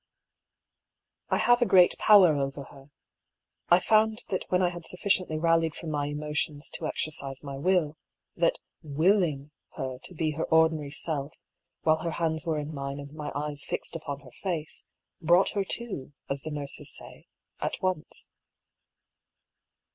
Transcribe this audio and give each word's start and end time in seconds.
I 1.29 1.37
have 1.37 1.61
a 1.61 1.65
great 1.67 1.95
power 1.99 2.35
over 2.35 2.63
her. 2.71 2.89
I 3.69 3.77
found 3.79 4.23
that 4.29 4.45
when 4.49 4.63
I 4.63 4.69
had 4.69 4.83
sufficiently 4.83 5.37
rallied 5.37 5.75
from 5.75 5.91
my 5.91 6.07
emotions 6.07 6.71
to 6.71 6.87
ex 6.87 7.05
ercise 7.05 7.43
my 7.43 7.59
will, 7.59 7.97
that 8.35 8.57
witting 8.81 9.51
her 9.75 9.99
to 9.99 10.13
be 10.15 10.31
her 10.31 10.45
ordinary 10.45 10.89
self 10.89 11.43
266 11.83 11.83
I>^ 11.83 11.83
PAULL'S 11.83 11.83
THEORY. 11.83 11.83
(while 11.83 12.03
her 12.03 12.25
hands 12.25 12.45
were 12.47 12.57
in 12.57 12.73
mine 12.73 12.99
and 12.99 13.13
my 13.13 13.31
eyes 13.35 13.63
fixed 13.63 13.95
upon 13.95 14.21
her 14.21 14.31
face)'' 14.31 14.87
broaght 15.23 15.51
her 15.53 15.63
to," 15.63 16.13
as 16.27 16.41
the 16.41 16.49
nurses 16.49 16.89
say, 16.91 17.27
at 17.59 17.77
once. 17.83 18.31